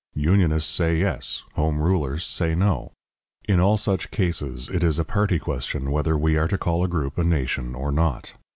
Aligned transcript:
Unionists 0.15 0.67
say 0.73 0.97
yes, 0.97 1.43
Home 1.53 1.77
Rulers 1.79 2.23
say 2.25 2.55
no. 2.55 2.91
In 3.47 3.59
all 3.59 3.77
such 3.77 4.09
cases 4.09 4.67
it 4.67 4.83
is 4.83 4.97
a 4.97 5.05
party 5.05 5.37
question 5.37 5.91
whether 5.91 6.17
we 6.17 6.37
are 6.37 6.47
to 6.47 6.57
call 6.57 6.83
a 6.83 6.87
group 6.87 7.19
a 7.19 7.23
nation 7.23 7.75
or 7.75 7.91
not. 7.91 8.33